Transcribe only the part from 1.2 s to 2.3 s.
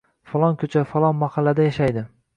mahallada yashaydi